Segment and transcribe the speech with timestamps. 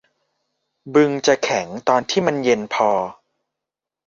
[0.93, 2.89] บึงจะแข็งตอนที่มันเย็นพอ